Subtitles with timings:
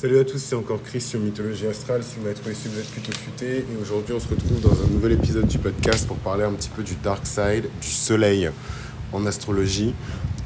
[0.00, 2.04] Salut à tous, c'est encore Chris sur Mythologie Astrale.
[2.04, 3.56] Si vous m'avez trouvé ici, vous êtes plutôt futé.
[3.56, 6.68] Et aujourd'hui, on se retrouve dans un nouvel épisode du podcast pour parler un petit
[6.68, 8.48] peu du dark side, du soleil
[9.12, 9.96] en astrologie.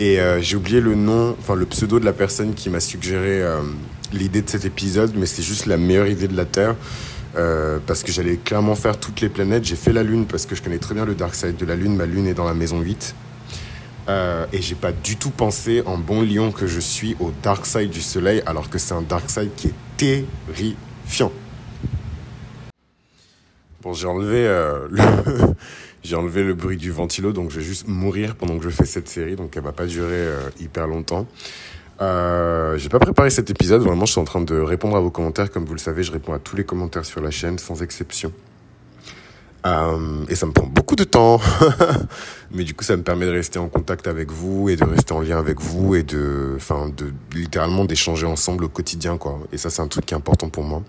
[0.01, 3.43] Et euh, j'ai oublié le nom, enfin le pseudo de la personne qui m'a suggéré
[3.43, 3.61] euh,
[4.15, 6.75] l'idée de cet épisode, mais c'est juste la meilleure idée de la Terre.
[7.37, 9.67] Euh, parce que j'allais clairement faire toutes les planètes.
[9.67, 11.77] J'ai fait la Lune parce que je connais très bien le dark side de la
[11.77, 11.95] Lune.
[11.95, 13.15] Ma Lune est dans la maison 8.
[14.09, 17.67] Euh, et j'ai pas du tout pensé, en bon lion que je suis, au dark
[17.67, 21.33] side du soleil, alors que c'est un dark side qui est terrifiant.
[23.83, 25.03] Bon, j'ai enlevé, euh, le
[26.05, 28.85] j'ai enlevé le bruit du ventilo, donc je vais juste mourir pendant que je fais
[28.85, 31.27] cette série, donc elle va pas durer euh, hyper longtemps.
[32.01, 35.11] Euh, j'ai pas préparé cet épisode, vraiment je suis en train de répondre à vos
[35.11, 35.51] commentaires.
[35.51, 38.33] Comme vous le savez, je réponds à tous les commentaires sur la chaîne, sans exception.
[39.65, 41.41] Euh, et ça me prend beaucoup de temps,
[42.51, 45.13] mais du coup ça me permet de rester en contact avec vous et de rester
[45.13, 49.39] en lien avec vous et de, enfin, de littéralement d'échanger ensemble au quotidien, quoi.
[49.53, 50.83] Et ça c'est un truc qui est important pour moi.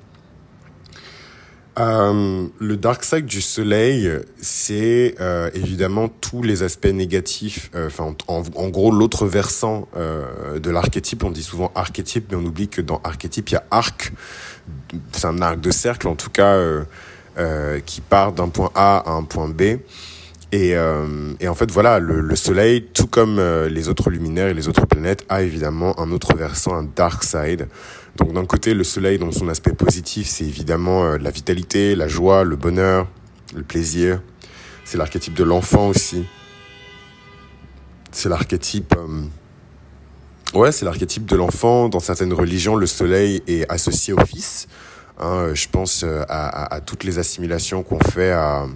[1.79, 4.07] Euh, le dark side du soleil,
[4.39, 7.71] c'est euh, évidemment tous les aspects négatifs.
[7.75, 11.23] euh, Enfin, en, en gros, l'autre versant euh, de l'archétype.
[11.23, 14.13] On dit souvent archétype, mais on oublie que dans archétype, il y a arc.
[15.13, 16.55] C'est un arc de cercle, en tout cas,
[17.37, 19.79] euh, qui part d'un point A à un point B.
[20.51, 24.53] Et, euh, en fait, voilà, le, le Soleil, tout comme euh, les autres luminaires et
[24.53, 27.67] les autres planètes, a évidemment un autre versant, un dark side.
[28.17, 32.43] Donc d'un côté, le Soleil, dans son aspect positif, c'est évidemment la vitalité, la joie,
[32.43, 33.07] le bonheur,
[33.55, 34.21] le plaisir.
[34.85, 36.25] C'est l'archétype de l'enfant aussi.
[38.11, 38.93] C'est l'archétype...
[40.53, 41.89] ouais, c'est l'archétype de l'enfant.
[41.89, 44.67] Dans certaines religions, le Soleil est associé au Fils.
[45.19, 48.67] Hein, je pense euh, à, toutes les assimilations qu'on fait à,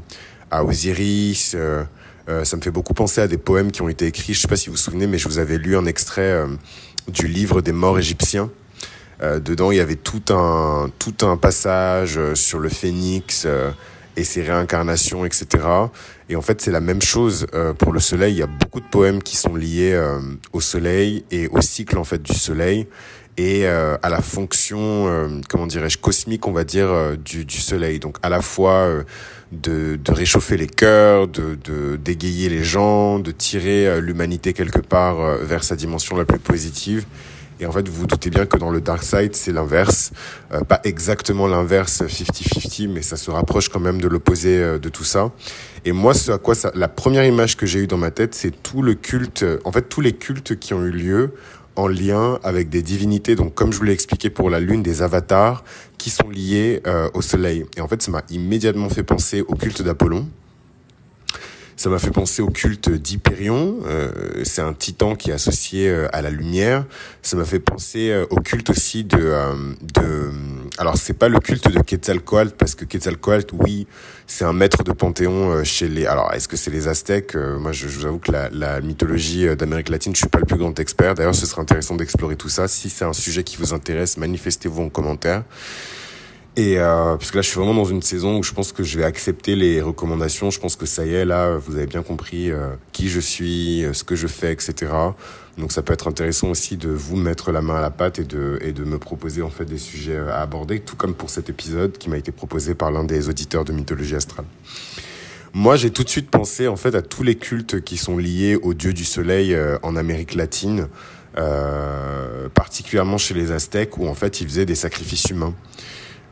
[0.64, 1.54] Osiris.
[1.56, 1.84] Euh,
[2.30, 4.34] euh, ça me fait beaucoup penser à des poèmes qui ont été écrits.
[4.34, 6.48] Je sais pas si vous vous souvenez, mais je vous avais lu un extrait euh,
[7.08, 8.50] du livre des morts égyptiens.
[9.22, 13.72] Euh, dedans, il y avait tout un tout un passage euh, sur le phénix euh,
[14.18, 15.48] et ses réincarnations, etc.
[16.28, 18.34] Et en fait, c'est la même chose euh, pour le soleil.
[18.34, 20.20] Il y a beaucoup de poèmes qui sont liés euh,
[20.52, 22.88] au soleil et au cycle en fait du soleil
[23.38, 28.00] et euh, à la fonction, comment dirais-je, cosmique, on va dire, du, du soleil.
[28.00, 28.90] Donc à la fois
[29.52, 35.76] de, réchauffer les cœurs, de, d'égayer les gens, de tirer l'humanité quelque part vers sa
[35.76, 37.06] dimension la plus positive.
[37.60, 40.12] Et en fait, vous vous doutez bien que dans le dark side, c'est l'inverse.
[40.54, 44.90] Euh, pas exactement l'inverse 50-50, mais ça se rapproche quand même de l'opposé euh, de
[44.90, 45.32] tout ça.
[45.86, 48.36] Et moi, ce à quoi ça, la première image que j'ai eue dans ma tête,
[48.36, 51.34] c'est tout le culte, en fait, tous les cultes qui ont eu lieu
[51.78, 55.04] en lien avec des divinités, donc comme je vous l'ai expliqué pour la lune, des
[55.04, 55.64] avatars
[55.98, 57.66] qui sont liés euh, au soleil.
[57.78, 60.28] Et en fait, ça m'a immédiatement fait penser au culte d'Apollon.
[61.78, 63.78] Ça m'a fait penser au culte d'Hyperion.
[63.86, 64.10] Euh,
[64.44, 66.86] c'est un titan qui est associé euh, à la lumière.
[67.22, 69.20] Ça m'a fait penser euh, au culte aussi de...
[69.20, 69.54] euh,
[69.94, 70.32] de
[70.80, 73.86] alors, c'est pas le culte de Quetzalcoatl, parce que Quetzalcoatl, oui,
[74.26, 76.08] c'est un maître de panthéon euh, chez les...
[76.08, 79.90] Alors, est-ce que c'est les Aztèques Moi, je, vous avoue que la, la mythologie d'Amérique
[79.90, 81.14] latine, je suis pas le plus grand expert.
[81.14, 82.68] D'ailleurs, ce serait intéressant d'explorer tout ça.
[82.68, 85.44] Si c'est un sujet qui vous intéresse, manifestez-vous en commentaire.
[86.58, 88.84] Et euh, parce que là, je suis vraiment dans une saison où je pense que
[88.84, 90.50] je vais accepter les recommandations.
[90.50, 93.86] Je pense que ça y est, là, vous avez bien compris euh, qui je suis,
[93.86, 94.92] euh, ce que je fais, etc.
[95.58, 98.24] Donc, ça peut être intéressant aussi de vous mettre la main à la pâte et
[98.24, 101.30] de et de me proposer en fait des sujets euh, à aborder, tout comme pour
[101.30, 104.46] cet épisode qui m'a été proposé par l'un des auditeurs de Mythologie astrale.
[105.54, 108.56] Moi, j'ai tout de suite pensé en fait à tous les cultes qui sont liés
[108.56, 110.88] au dieu du soleil euh, en Amérique latine,
[111.38, 115.56] euh, particulièrement chez les Aztèques, où en fait ils faisaient des sacrifices humains.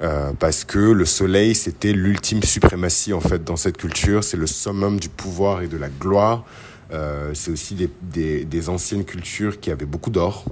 [0.02, 4.48] Euh, parce que le soleil, c'était l'ultime suprématie en fait dans cette culture, c'est le
[4.48, 6.46] summum du pouvoir et de la gloire.
[6.92, 10.46] Euh, c'est aussi des, des, des anciennes cultures qui avaient beaucoup d'or.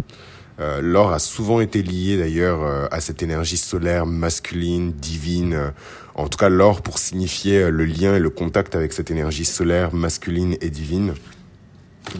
[0.59, 5.73] Euh, L'or a souvent été lié d'ailleurs euh, à cette énergie solaire masculine, divine.
[6.15, 9.45] en tout cas, l'or pour signifier euh, le lien et le contact avec cette énergie
[9.45, 11.13] solaire masculine et divine.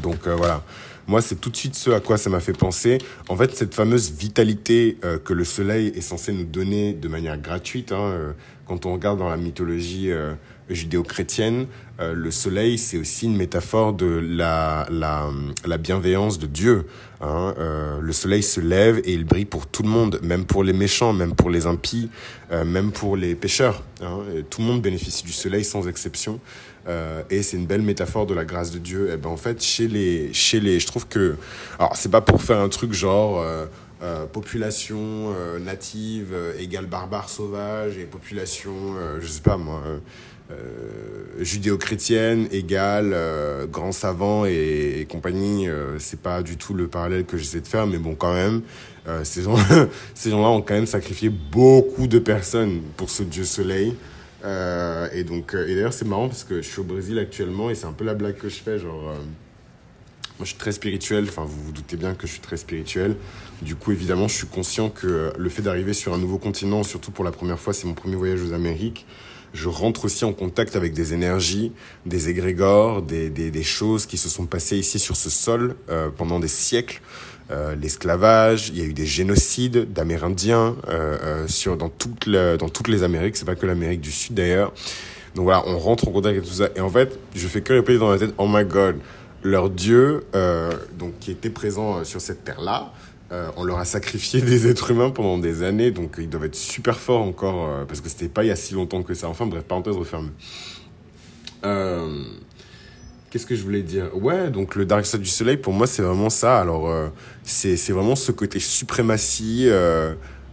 [0.02, 0.64] Donc voilà,
[1.08, 2.97] moi c'est tout de suite ce à quoi ça m'a fait penser.
[3.30, 7.38] En fait, cette fameuse vitalité euh, que le soleil est censé nous donner de manière
[7.38, 8.31] gratuite, hein, euh,
[8.66, 10.33] quand on regarde dans la mythologie euh,
[10.69, 11.68] judéo-chrétienne,
[12.04, 15.30] euh, le soleil c'est aussi une métaphore de la, la,
[15.66, 16.86] la bienveillance de Dieu.
[17.22, 17.54] Hein.
[17.58, 20.74] Euh, le soleil se lève et il brille pour tout le monde, même pour les
[20.74, 22.10] méchants, même pour les impies,
[22.52, 23.84] euh, même pour les pécheurs.
[24.02, 24.20] Hein.
[24.50, 26.40] Tout le monde bénéficie du soleil sans exception.
[27.30, 29.10] Et c'est une belle métaphore de la grâce de Dieu.
[29.10, 31.38] Et ben en fait, chez les, chez les, je trouve que,
[31.80, 33.42] alors c'est pas pour faire un truc genre,
[34.04, 38.74] euh, population euh, native euh, égale barbare sauvage et population,
[39.22, 39.82] je sais pas moi,
[41.40, 43.16] judéo-chrétienne égale
[43.72, 45.68] grand savant et, compagnie.
[46.00, 48.62] c'est pas du tout le parallèle que j'essaie de faire, mais bon, quand même,
[49.24, 49.56] ces gens,
[50.14, 53.96] ces gens-là ont quand même sacrifié beaucoup de personnes pour ce dieu soleil.
[54.44, 57.88] et donc, et d'ailleurs, c'est marrant parce que je suis au Brésil actuellement et c'est
[57.88, 59.16] un peu la blague que je fais, genre
[60.39, 61.25] moi, je suis très spirituel.
[61.30, 63.15] Enfin, vous vous doutez bien que je suis très spirituel.
[63.62, 67.12] Du coup, évidemment, je suis conscient que le fait d'arriver sur un nouveau continent, surtout
[67.12, 69.06] pour la première fois, c'est mon premier voyage aux Amériques.
[69.53, 71.71] Je rentre aussi en contact avec des énergies,
[72.07, 76.09] des égrégores, des, des, des choses qui se sont passées ici sur ce sol euh,
[76.09, 77.01] pendant des siècles.
[77.51, 82.57] Euh, l'esclavage, il y a eu des génocides d'Amérindiens euh, euh sur dans toutes les,
[82.57, 83.38] dans toutes les Amériques.
[83.38, 84.74] C'est pas que l'Amérique du Sud d'ailleurs.
[85.35, 86.69] Donc voilà, on rentre en contact avec tout ça.
[86.75, 88.95] Et en fait, je fais que répéter dans la tête, oh my god,
[89.44, 92.94] leur dieu, euh, donc qui était présent euh, sur cette terre-là,
[93.31, 96.56] euh, on leur a sacrifié des êtres humains pendant des années, donc ils doivent être
[96.56, 99.28] super forts encore, parce que c'était pas il y a si longtemps que ça.
[99.28, 100.31] Enfin bref, parenthèse refermée.
[101.66, 102.24] Euh,
[103.30, 104.16] Qu'est-ce que je voulais dire?
[104.16, 106.60] Ouais, donc le Dark Side du Soleil, pour moi, c'est vraiment ça.
[106.60, 106.88] Alors,
[107.44, 109.68] c'est vraiment ce côté suprématie.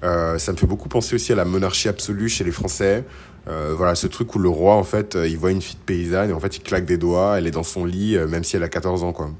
[0.02, 3.04] Euh, ça me fait beaucoup penser aussi à la monarchie absolue chez les Français.
[3.48, 5.84] Euh, voilà, ce truc où le roi, en fait, euh, il voit une fille de
[5.84, 8.56] paysanne et en fait, il claque des doigts, elle est dans son lit, même si
[8.56, 9.30] elle a 14 ans, quoi.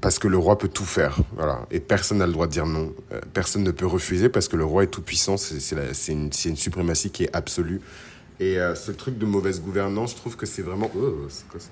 [0.00, 1.66] Parce que le roi peut tout faire, voilà.
[1.70, 2.92] Et personne n'a le droit de dire non.
[3.34, 5.36] personne ne peut refuser parce que le roi est tout puissant.
[5.36, 7.80] C'est une, une suprématie qui est absolue.
[8.40, 10.90] Et ce truc de mauvaise gouvernance, je trouve que c'est vraiment.
[10.96, 11.70] Oh, c'est quoi ça?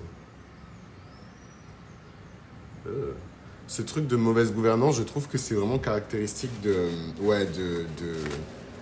[3.71, 6.75] Ce truc de mauvaise gouvernance, je trouve que c'est vraiment caractéristique de.
[7.21, 8.15] Ouais, de, de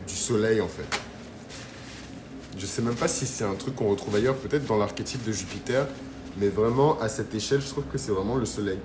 [0.07, 0.99] du soleil en fait.
[2.57, 5.31] Je sais même pas si c'est un truc qu'on retrouve ailleurs, peut-être dans l'archétype de
[5.31, 5.85] Jupiter,
[6.39, 8.79] mais vraiment à cette échelle, je trouve que c'est vraiment le soleil.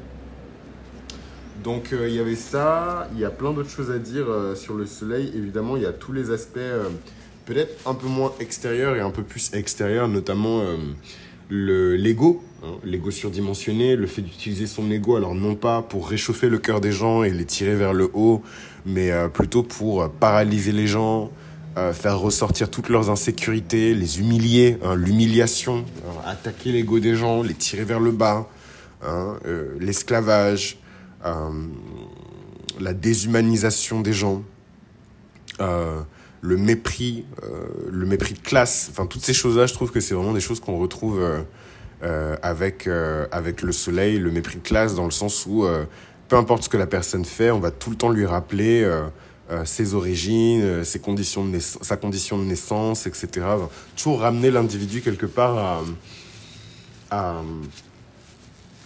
[1.63, 4.55] Donc euh, il y avait ça, il y a plein d'autres choses à dire euh,
[4.55, 5.33] sur le soleil.
[5.35, 6.91] Évidemment, il y a tous les aspects euh,
[7.47, 10.61] peut-être un peu moins extérieurs et un peu plus extérieurs, notamment
[11.49, 16.49] le l'ego, hein, l'ego surdimensionné, le fait d'utiliser son ego, alors non pas pour réchauffer
[16.49, 18.43] le cœur des gens et les tirer vers le haut,
[18.87, 21.31] mais euh, plutôt pour paralyser les gens,
[21.77, 27.43] euh, faire ressortir toutes leurs insécurités, les humilier, hein, l'humiliation, euh, attaquer l'ego des gens,
[27.43, 28.49] les tirer vers le bas,
[29.03, 29.37] hein,
[29.81, 30.79] l'esclavage,
[32.81, 34.43] la déshumanisation des gens.
[36.47, 37.25] Le mépris,
[37.91, 40.61] le mépris de classe, enfin toutes ces choses-là, je trouve que c'est vraiment des choses
[40.61, 41.23] qu'on retrouve
[42.43, 42.89] avec
[43.33, 45.65] avec le soleil, le mépris de classe dans le sens où
[46.29, 49.03] peu importe ce que la personne fait, on va tout le temps lui rappeler euh,
[49.51, 53.47] euh, ses origines, euh, ses conditions de sa condition de naissance, etc.
[53.97, 55.83] Toujours ramener l'individu quelque part à,
[57.11, 57.43] à,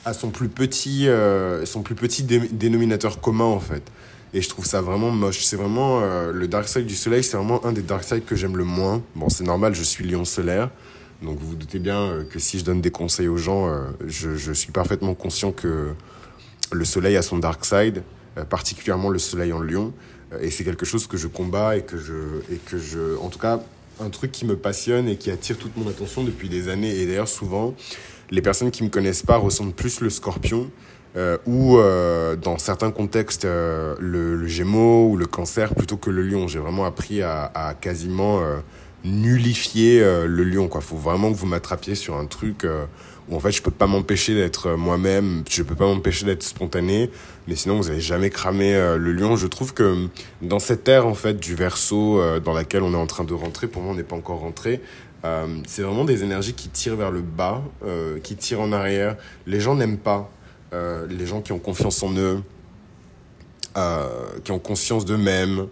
[0.05, 1.09] à, son plus petit,
[1.65, 3.83] son plus petit dénominateur commun, en fait.
[4.35, 5.43] Et je trouve ça vraiment moche.
[5.45, 8.57] C'est vraiment le dark side du soleil, c'est vraiment un des dark sides que j'aime
[8.57, 9.03] le moins.
[9.17, 10.69] Bon, c'est normal, je suis lion solaire.
[11.23, 13.75] Donc vous vous doutez bien que si je donne des conseils aux gens,
[14.07, 15.95] je, je suis parfaitement conscient que
[16.73, 18.03] le soleil a son dark side,
[18.37, 19.93] euh, particulièrement le soleil en lion.
[20.33, 23.29] Euh, et c'est quelque chose que je combats et que je, et que je, en
[23.29, 23.61] tout cas,
[24.01, 26.95] un truc qui me passionne et qui attire toute mon attention depuis des années.
[26.97, 27.75] Et d'ailleurs, souvent,
[28.31, 30.71] les personnes qui me connaissent pas ressentent plus le scorpion
[31.17, 36.11] euh, ou euh, dans certains contextes euh, le, le, gémeau ou le cancer plutôt que
[36.11, 36.47] le lion.
[36.47, 38.43] J'ai vraiment appris à, à quasiment
[39.05, 40.69] nullifier le lion.
[40.73, 42.67] Il faut vraiment que vous m'attrapiez sur un truc
[43.29, 46.43] où en fait je peux pas m'empêcher d'être euh, moi-même, je peux pas m'empêcher d'être
[46.43, 47.11] spontané,
[47.47, 49.37] mais sinon vous allez jamais cramer euh, le lion.
[49.37, 50.09] Je trouve que
[50.43, 53.35] dans cette ère en fait du verso euh, dans laquelle on est en train de
[53.35, 54.81] rentrer, pour moi on n'est pas encore rentré,
[55.67, 57.61] c'est vraiment des énergies qui tirent vers le bas,
[58.23, 59.17] qui tirent en arrière.
[59.47, 60.31] Les gens n'aiment pas
[60.73, 62.41] les gens qui ont confiance en eux,
[64.45, 65.67] qui ont conscience d'eux-mêmes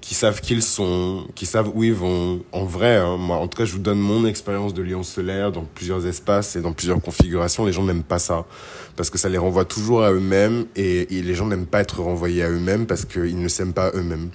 [0.00, 2.40] qui savent qui ils sont, qui savent où ils vont.
[2.52, 5.52] En vrai, hein, moi, en tout cas, je vous donne mon expérience de lion solaire
[5.52, 7.64] dans plusieurs espaces et dans plusieurs configurations.
[7.64, 8.46] Les gens n'aiment pas ça
[8.96, 12.00] parce que ça les renvoie toujours à eux-mêmes et, et, les gens n'aiment pas être
[12.00, 14.30] renvoyés à eux-mêmes parce qu'ils ne s'aiment pas eux-mêmes.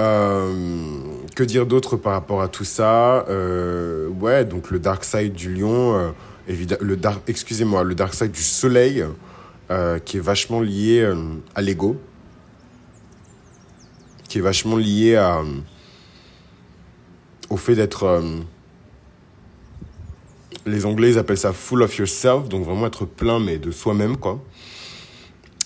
[0.00, 0.98] Euh,
[1.36, 3.26] que dire d'autre par rapport à tout ça?
[3.28, 6.10] Euh, Ouais, donc le dark side du lion, euh,
[6.48, 9.04] évidemment, le dark, excusez-moi, le dark side du soleil,
[9.70, 11.16] euh, qui est vachement lié euh,
[11.54, 11.96] à l'ego
[14.32, 15.42] qui est vachement lié à,
[17.50, 18.04] au fait d'être.
[18.04, 18.22] Euh,
[20.64, 24.16] les Anglais ils appellent ça full of yourself, donc vraiment être plein, mais de soi-même,
[24.16, 24.42] quoi.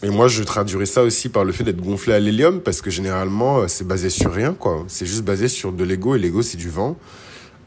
[0.02, 2.90] Et moi, je traduirais ça aussi par le fait d'être gonflé à l'hélium, parce que
[2.90, 4.84] généralement, euh, c'est basé sur rien, quoi.
[4.88, 6.96] C'est juste basé sur de l'ego, et l'ego, c'est du vent.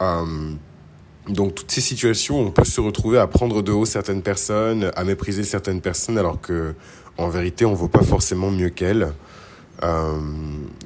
[0.02, 0.52] Euh,
[1.30, 5.06] Donc toutes ces situations, on peut se retrouver à prendre de haut certaines personnes, à
[5.06, 6.74] mépriser certaines personnes, alors que
[7.18, 9.14] en vérité, on vaut pas forcément mieux qu'elles.
[9.84, 10.20] Euh,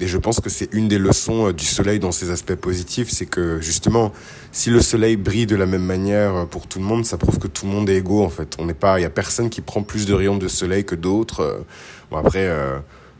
[0.00, 3.10] et je pense que c'est une des leçons euh, du soleil dans ses aspects positifs,
[3.10, 4.12] c'est que justement,
[4.52, 7.38] si le soleil brille de la même manière euh, pour tout le monde, ça prouve
[7.38, 8.56] que tout le monde est égaux en fait.
[8.58, 10.94] On n'est pas, il y a personne qui prend plus de rayons de soleil que
[10.94, 11.64] d'autres.
[12.10, 12.48] Bon après,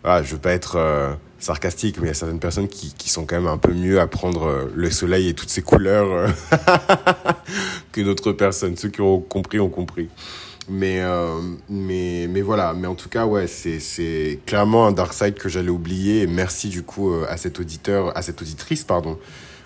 [0.04, 0.78] je veux pas être
[1.38, 4.00] sarcastique, mais il y a certaines personnes qui, qui sont quand même un peu mieux
[4.00, 6.32] à prendre le soleil et toutes ses couleurs
[7.92, 8.76] que d'autres personnes.
[8.76, 10.08] Ceux qui ont compris ont compris.
[10.68, 15.34] Mais, euh, mais, mais voilà, mais en tout cas, ouais, c'est, clairement un dark side
[15.34, 16.26] que j'allais oublier.
[16.26, 19.18] Merci du coup euh, à cet auditeur, à cette auditrice, pardon,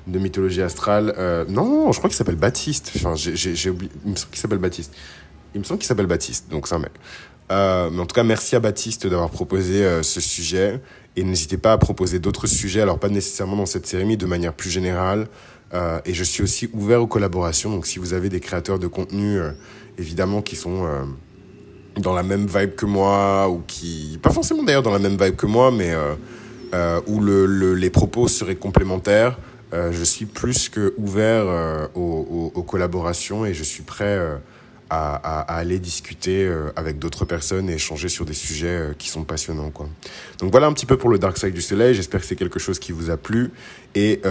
[0.07, 1.15] de mythologie astrale.
[1.19, 2.93] Euh, non, je crois qu'il s'appelle Baptiste.
[2.97, 3.93] Enfin, j'ai, oublié.
[4.05, 4.93] Il me semble qu'il s'appelle Baptiste.
[5.55, 6.93] Il me semble qu'il s'appelle Baptiste, donc c'est un mec.
[7.51, 10.81] Euh, mais en tout cas, merci à Baptiste d'avoir proposé ce sujet.
[11.17, 14.27] Et n'hésitez pas à proposer d'autres sujets, alors pas nécessairement dans cette série, mais de
[14.27, 15.29] manière plus générale.
[16.05, 17.71] Et je suis aussi ouvert aux collaborations.
[17.71, 19.41] Donc si vous avez des créateurs de contenu
[19.99, 21.05] évidemment qui sont euh,
[21.97, 25.37] dans la même vibe que moi ou qui pas forcément d'ailleurs dans la même vibe
[25.37, 26.15] que moi mais euh,
[26.75, 29.39] euh, où le, le, les propos seraient complémentaires
[29.71, 31.45] je suis plus que ouvert
[31.95, 34.19] aux, collaborations et je suis prêt
[34.89, 39.87] à, aller discuter avec d'autres personnes et échanger sur des sujets qui sont passionnants quoi.
[40.39, 41.93] Donc voilà un petit peu pour le Dark Side du Soleil.
[41.93, 43.51] J'espère que c'est quelque chose qui vous a plu.
[43.95, 44.23] Et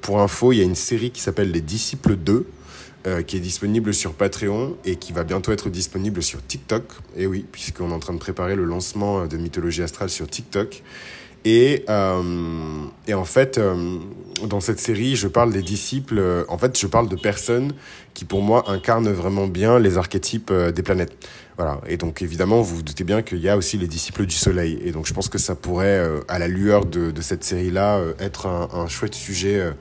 [0.00, 2.44] pour info il y a une série qui s'appelle Les Disciples 2
[3.06, 6.82] euh, qui est disponible sur Patreon et qui va bientôt être disponible sur TikTok.
[7.16, 10.26] Et oui, puisqu'on est en train de préparer le lancement euh, de Mythologie Astrale sur
[10.26, 10.82] TikTok.
[11.44, 12.22] Et, euh,
[13.14, 13.60] en fait,
[14.42, 16.20] dans cette série, je parle des disciples.
[16.48, 17.74] En fait, je parle de personnes
[18.12, 21.28] qui, pour moi, incarnent vraiment bien les archétypes des planètes.
[21.56, 21.80] Voilà.
[21.86, 24.80] Et donc, évidemment, vous vous doutez bien qu'il y a aussi les disciples du Soleil.
[24.84, 28.88] Et donc, je pense que ça pourrait, à la lueur de, cette série-là, être un,
[28.88, 29.72] chouette sujet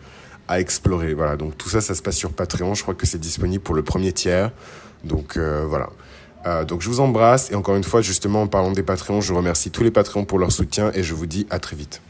[0.47, 1.13] à explorer.
[1.13, 2.73] Voilà, donc tout ça, ça se passe sur Patreon.
[2.73, 4.51] Je crois que c'est disponible pour le premier tiers.
[5.03, 5.89] Donc euh, voilà.
[6.45, 9.33] Euh, donc je vous embrasse et encore une fois, justement, en parlant des Patreons, je
[9.33, 12.01] remercie tous les Patreons pour leur soutien et je vous dis à très vite.